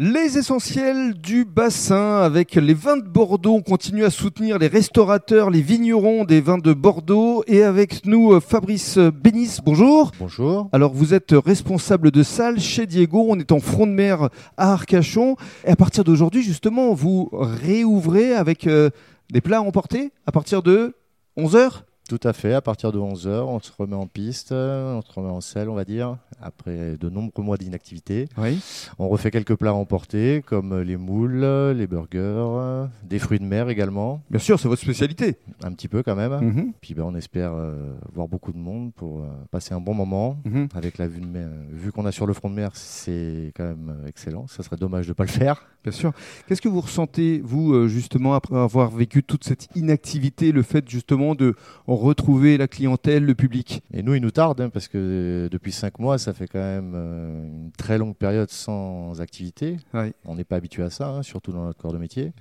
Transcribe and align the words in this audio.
Les 0.00 0.38
essentiels 0.38 1.14
du 1.14 1.44
bassin 1.44 2.18
avec 2.18 2.54
les 2.54 2.72
vins 2.72 2.98
de 2.98 3.08
Bordeaux. 3.08 3.54
On 3.54 3.62
continue 3.62 4.04
à 4.04 4.10
soutenir 4.10 4.56
les 4.60 4.68
restaurateurs, 4.68 5.50
les 5.50 5.60
vignerons 5.60 6.24
des 6.24 6.40
vins 6.40 6.58
de 6.58 6.72
Bordeaux. 6.72 7.42
Et 7.48 7.64
avec 7.64 8.06
nous, 8.06 8.32
euh, 8.32 8.38
Fabrice 8.38 8.96
Bénis. 8.96 9.58
Bonjour. 9.64 10.12
Bonjour. 10.20 10.68
Alors, 10.70 10.94
vous 10.94 11.14
êtes 11.14 11.32
responsable 11.32 12.12
de 12.12 12.22
salle 12.22 12.60
chez 12.60 12.86
Diego. 12.86 13.26
On 13.28 13.40
est 13.40 13.50
en 13.50 13.58
front 13.58 13.88
de 13.88 13.92
mer 13.92 14.28
à 14.56 14.72
Arcachon. 14.74 15.34
Et 15.64 15.70
à 15.70 15.74
partir 15.74 16.04
d'aujourd'hui, 16.04 16.44
justement, 16.44 16.94
vous 16.94 17.28
réouvrez 17.32 18.34
avec 18.34 18.68
euh, 18.68 18.90
des 19.32 19.40
plats 19.40 19.58
à 19.58 19.62
emporter 19.62 20.12
à 20.26 20.30
partir 20.30 20.62
de 20.62 20.94
11h 21.36 21.82
Tout 22.08 22.18
à 22.24 22.32
fait. 22.32 22.54
À 22.54 22.62
partir 22.62 22.90
de 22.90 22.98
11h, 22.98 23.28
on 23.28 23.60
se 23.60 23.70
remet 23.78 23.94
en 23.94 24.06
piste, 24.06 24.52
on 24.52 25.02
se 25.02 25.12
remet 25.12 25.28
en 25.28 25.42
selle, 25.42 25.68
on 25.68 25.74
va 25.74 25.84
dire, 25.84 26.16
après 26.40 26.96
de 26.96 27.10
nombreux 27.10 27.42
mois 27.44 27.58
d'inactivité. 27.58 28.28
Oui. 28.38 28.58
On 28.98 29.08
refait 29.10 29.30
quelques 29.30 29.54
plats 29.56 29.70
à 29.70 29.74
emporter, 29.74 30.42
comme 30.46 30.80
les 30.80 30.96
moules, 30.96 31.44
les 31.76 31.86
burgers, 31.86 32.86
des 33.04 33.18
fruits 33.18 33.38
de 33.38 33.44
mer 33.44 33.68
également, 33.68 34.22
Bien 34.30 34.38
sûr, 34.38 34.58
c'est 34.58 34.68
votre 34.68 34.80
spécialité. 34.80 35.36
un 35.62 35.72
petit 35.72 35.88
peu 35.88 36.02
quand 36.02 36.16
même. 36.16 36.32
Mhm. 36.32 36.72
Puis 36.80 36.94
ben, 36.94 37.02
on 37.02 37.14
espère 37.14 37.52
euh, 37.52 37.92
voir 38.14 38.26
beaucoup 38.26 38.52
de 38.52 38.58
monde 38.58 38.92
pour 38.94 39.20
euh, 39.20 39.26
passer 39.50 39.74
un 39.74 39.80
bon 39.80 39.92
moment. 39.92 40.38
Mhm. 40.46 40.68
Avec 40.74 40.96
la 40.96 41.08
vue, 41.08 41.20
de 41.20 41.26
mer, 41.26 41.48
vue 41.70 41.92
qu'on 41.92 42.06
a 42.06 42.12
sur 42.12 42.26
le 42.26 42.32
front 42.32 42.48
de 42.48 42.54
mer, 42.54 42.70
c'est 42.72 43.52
quand 43.54 43.64
même 43.64 43.94
euh, 44.04 44.08
excellent. 44.08 44.46
Ça 44.46 44.62
serait 44.62 44.76
dommage 44.76 45.04
de 45.06 45.10
ne 45.10 45.14
pas 45.14 45.24
le 45.24 45.30
faire. 45.30 45.62
Bien 45.82 45.92
sûr. 45.92 46.12
Qu'est-ce 46.46 46.62
que 46.62 46.68
vous 46.68 46.80
ressentez, 46.80 47.40
vous, 47.44 47.86
justement, 47.88 48.34
après 48.34 48.56
avoir 48.56 48.90
vécu 48.90 49.22
toute 49.22 49.44
cette 49.44 49.68
inactivité, 49.76 50.52
le 50.52 50.62
fait 50.62 50.88
justement 50.88 51.34
de 51.34 51.54
retrouver 52.00 52.56
la 52.56 52.68
clientèle, 52.68 53.24
le 53.24 53.34
public 53.34 53.82
Et 53.92 54.02
nous, 54.02 54.14
il 54.14 54.22
nous 54.22 54.30
tarde, 54.30 54.60
hein, 54.60 54.70
parce 54.70 54.88
que 54.88 54.98
euh, 54.98 55.48
depuis 55.48 55.72
cinq 55.72 55.98
mois, 55.98 56.18
ça 56.18 56.32
fait 56.32 56.46
quand 56.46 56.58
même 56.58 56.92
euh, 56.94 57.44
une 57.44 57.72
très 57.72 57.98
longue 57.98 58.16
période 58.16 58.50
sans 58.50 59.20
activité. 59.20 59.76
On 60.24 60.34
n'est 60.34 60.44
pas 60.44 60.56
habitué 60.56 60.82
à 60.82 60.90
ça, 60.90 61.08
hein, 61.08 61.22
surtout 61.22 61.52
dans 61.52 61.64
notre 61.64 61.80
corps 61.80 61.92
de 61.92 61.98
métier. 61.98 62.32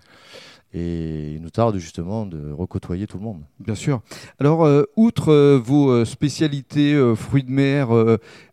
Et 0.74 1.34
il 1.36 1.42
nous 1.42 1.50
tarde 1.50 1.78
justement 1.78 2.26
de 2.26 2.52
recôtoyer 2.52 3.08
tout 3.08 3.18
le 3.18 3.24
monde. 3.24 3.42
Bien 3.60 3.76
sûr. 3.76 4.02
Alors, 4.40 4.66
euh, 4.66 4.84
outre 4.98 5.32
euh, 5.32 5.58
vos 5.64 6.04
spécialités 6.04 6.94
euh, 6.94 7.16
fruits 7.16 7.44
de 7.44 7.52
mer 7.52 7.90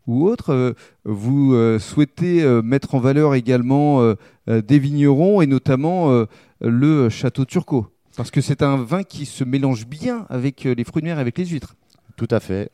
ou 0.07 0.29
autres, 0.29 0.75
vous 1.05 1.79
souhaitez 1.79 2.45
mettre 2.63 2.95
en 2.95 2.99
valeur 2.99 3.35
également 3.35 4.15
des 4.47 4.79
vignerons 4.79 5.41
et 5.41 5.47
notamment 5.47 6.27
le 6.61 7.09
château 7.09 7.47
Turcot. 7.47 7.94
Parce 8.17 8.31
que 8.31 8.41
c'est 8.41 8.63
un 8.63 8.77
vin 8.77 9.03
qui 9.03 9.27
se 9.27 9.43
mélange 9.45 9.87
bien 9.87 10.27
avec 10.29 10.67
euh, 10.67 10.75
les 10.75 10.85
fruits 10.85 11.03
de 11.03 11.07
mer 11.09 11.19
et 11.19 11.21
avec 11.21 11.37
les 11.39 11.47
huîtres. 11.47 11.75
Tout 12.17 12.29
à 12.31 12.41
fait. 12.41 12.71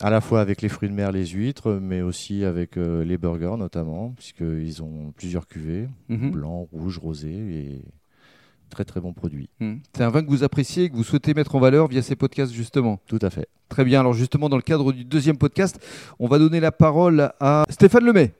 À 0.00 0.10
la 0.10 0.20
fois 0.20 0.40
avec 0.40 0.62
les 0.62 0.68
fruits 0.68 0.88
de 0.88 0.94
mer, 0.94 1.12
les 1.12 1.26
huîtres, 1.26 1.78
mais 1.80 2.00
aussi 2.00 2.44
avec 2.44 2.76
euh, 2.78 3.04
les 3.04 3.18
burgers 3.18 3.56
notamment, 3.58 4.10
puisqu'ils 4.16 4.82
ont 4.82 5.12
plusieurs 5.16 5.46
cuvées, 5.46 5.88
Mhm. 6.08 6.30
blanc, 6.30 6.66
rouge, 6.72 6.98
rosé, 6.98 7.28
et 7.30 7.82
très 8.70 8.84
très 8.86 9.00
bons 9.02 9.12
produits. 9.12 9.50
Mhm. 9.60 9.80
C'est 9.94 10.02
un 10.02 10.08
vin 10.08 10.22
que 10.24 10.30
vous 10.30 10.44
appréciez 10.44 10.84
et 10.84 10.90
que 10.90 10.96
vous 10.96 11.04
souhaitez 11.04 11.34
mettre 11.34 11.54
en 11.54 11.60
valeur 11.60 11.88
via 11.88 12.00
ces 12.02 12.16
podcasts 12.16 12.52
justement. 12.54 13.00
Tout 13.06 13.18
à 13.20 13.28
fait. 13.30 13.48
Très 13.68 13.84
bien. 13.84 14.00
Alors 14.00 14.14
justement, 14.14 14.48
dans 14.48 14.56
le 14.56 14.62
cadre 14.62 14.92
du 14.92 15.04
deuxième 15.04 15.36
podcast, 15.36 15.78
on 16.18 16.26
va 16.26 16.38
donner 16.38 16.58
la 16.60 16.72
parole 16.72 17.30
à 17.38 17.64
Stéphane 17.68 18.04
Lemay. 18.04 18.32